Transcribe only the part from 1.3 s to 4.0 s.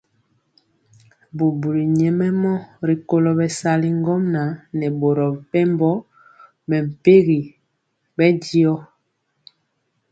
Bubuli nyɛmemɔ rikolo bɛsali